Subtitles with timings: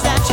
[0.00, 0.31] that you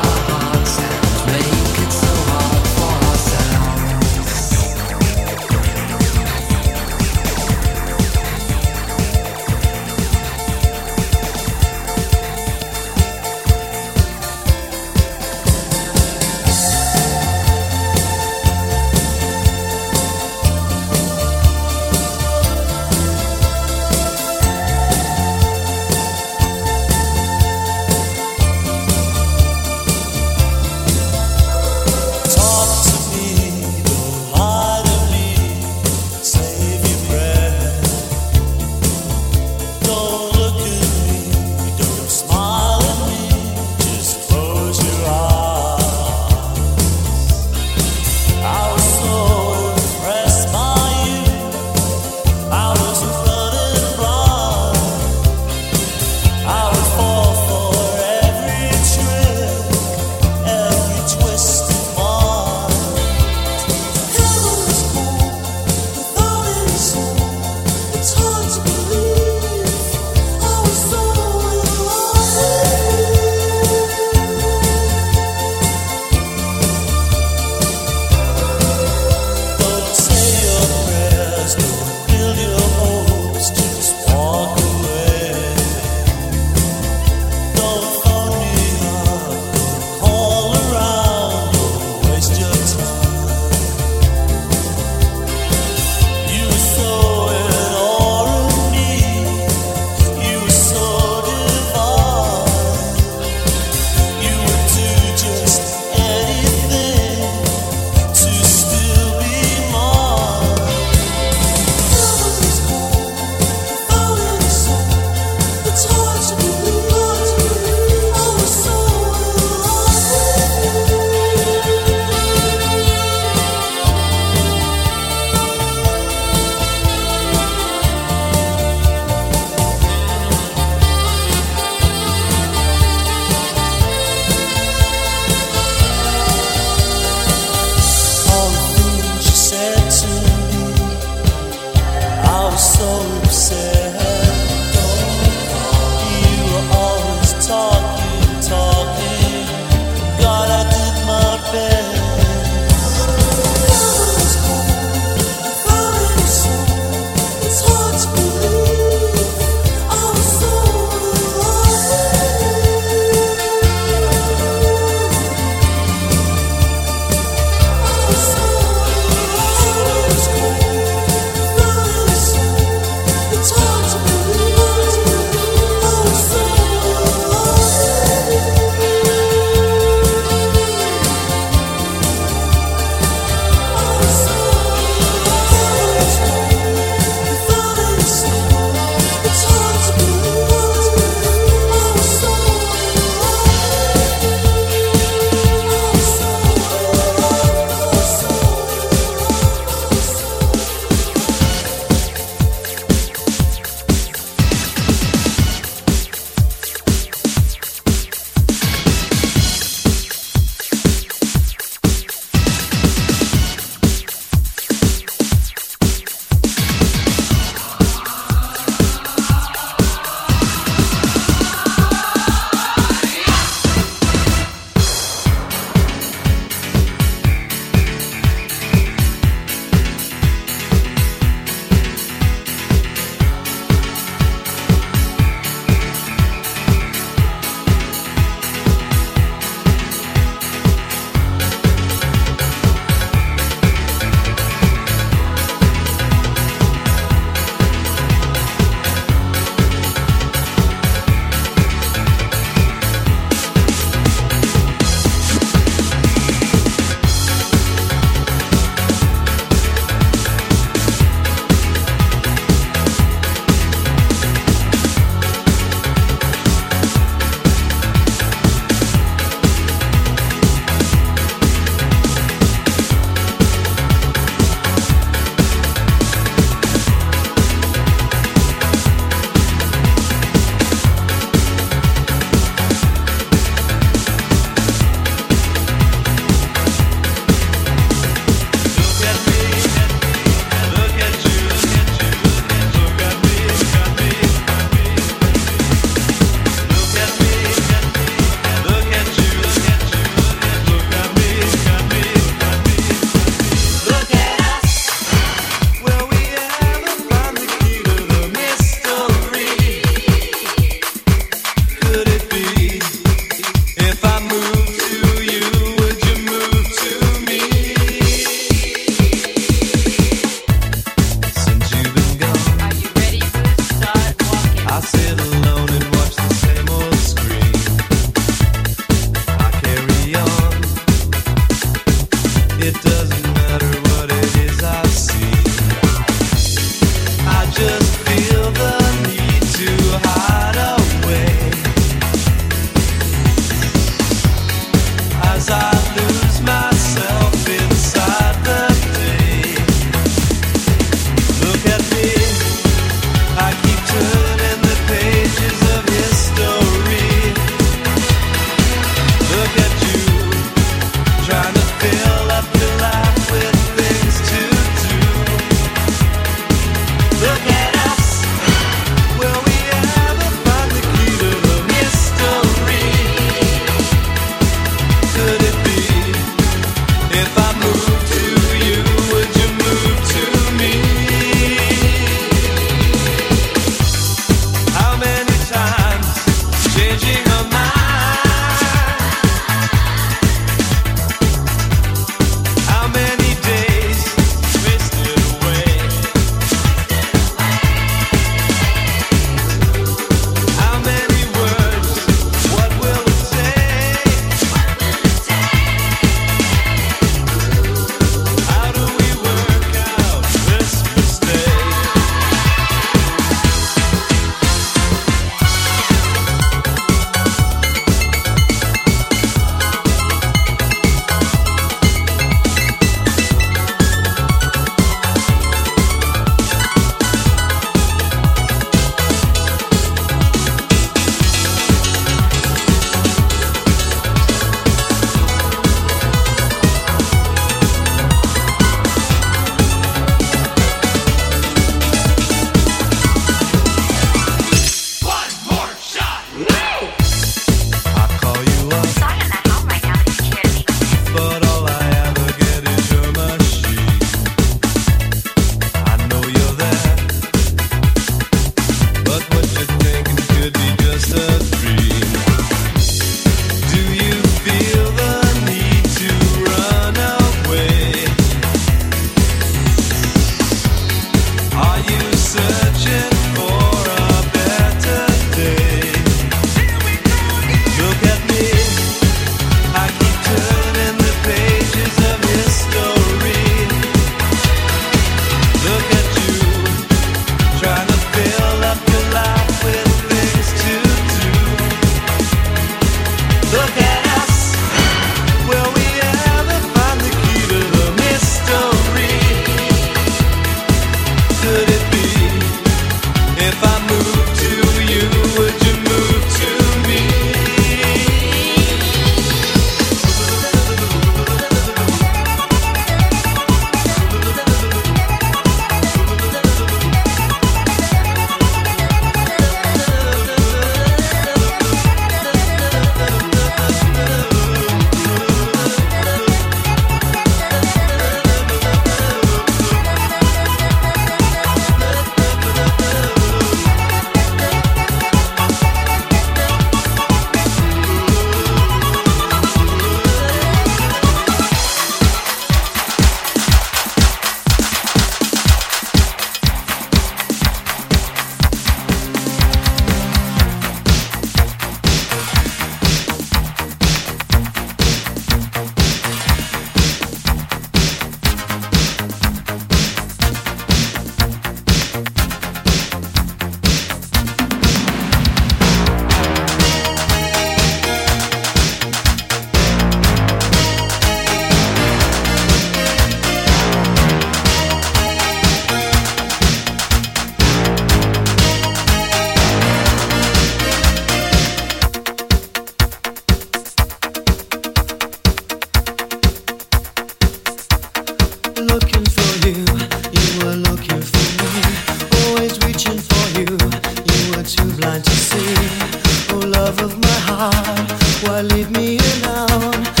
[598.23, 600.00] Why leave me alone?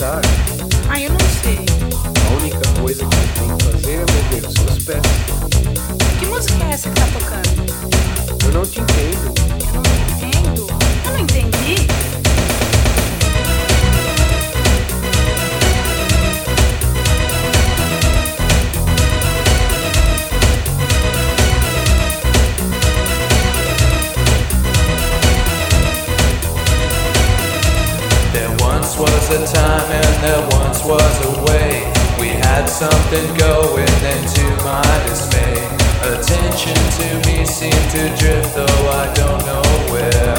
[0.00, 0.20] voltar.
[0.88, 1.58] Ah, eu não sei.
[2.26, 5.02] A única coisa que você tem que fazer é mover os seus pés.
[6.18, 8.46] Que música é essa que tá tocando?
[8.46, 9.34] Eu não te entendo.
[9.68, 10.66] Eu não te entendo?
[11.04, 12.19] Eu não entendi.
[30.20, 31.80] there once was a way.
[32.20, 35.56] We had something going, and to my dismay,
[36.04, 40.36] attention to me seemed to drift, though I don't know where.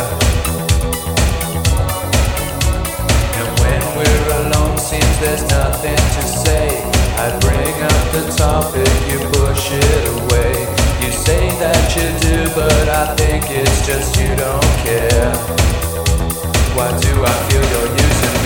[3.39, 6.67] And when we're alone, seems there's nothing to say.
[7.17, 10.53] I bring up the topic, you push it away.
[11.01, 15.33] You say that you do, but I think it's just you don't care.
[16.77, 18.40] Why do I feel you're using